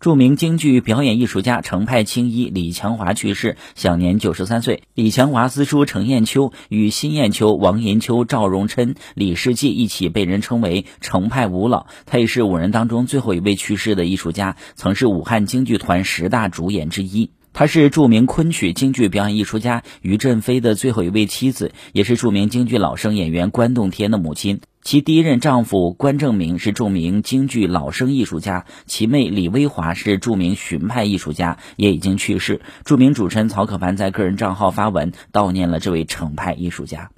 [0.00, 4.84] 著名京剧表演艺术家程派青衣李强华去世，享年九十三岁。
[4.94, 11.84] 李强华私书程砚秋，与辛砚秋、王银秋、赵荣琛、李世济一起被人称为程派五老。
[12.06, 17.28] 他也是五人当中最后一位去世的艺术家，曾是武汉京剧团十大主演之一。
[17.52, 24.62] 他是著名昆曲京剧表演艺术家于振飞的最后一位妻子，也是著名京剧老生演员关栋天的母亲。
[24.82, 32.62] 其第一任丈夫关正明是著名京剧老生艺术家，其妹李薇华是著名荀派艺术家，也已经去世。
[32.84, 37.10] 著名主持人曹可凡在个人账号发文悼念了这位程派艺术家。